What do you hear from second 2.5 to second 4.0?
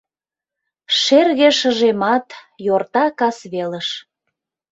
йорта кас велыш.